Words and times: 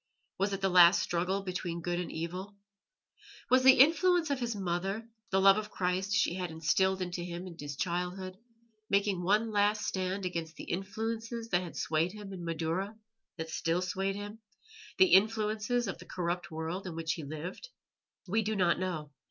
Was 0.39 0.51
it 0.51 0.61
the 0.61 0.67
last 0.69 0.99
struggle 0.99 1.43
between 1.43 1.83
good 1.83 1.99
and 1.99 2.11
evil? 2.11 2.55
Was 3.51 3.61
the 3.61 3.75
influence 3.79 4.31
of 4.31 4.39
his 4.39 4.55
mother, 4.55 5.07
the 5.29 5.39
love 5.39 5.57
of 5.59 5.69
Christ 5.69 6.13
she 6.15 6.33
had 6.33 6.49
instilled 6.49 7.03
into 7.03 7.21
him 7.23 7.45
in 7.45 7.55
his 7.59 7.75
childhood, 7.77 8.39
making 8.89 9.21
one 9.21 9.51
last 9.51 9.85
stand 9.85 10.25
against 10.25 10.55
the 10.55 10.63
influences 10.63 11.49
that 11.49 11.61
had 11.61 11.77
swayed 11.77 12.13
him 12.13 12.33
in 12.33 12.43
Madaura 12.43 12.97
that 13.37 13.51
still 13.51 13.83
swayed 13.83 14.15
him 14.15 14.39
the 14.97 15.13
influences 15.13 15.87
of 15.87 15.99
the 15.99 16.05
corrupt 16.09 16.49
world 16.49 16.87
in 16.87 16.95
which 16.95 17.13
he 17.13 17.23
lived? 17.23 17.69
We 18.27 18.41
do 18.41 18.55
not 18.55 18.79
know. 18.79 19.11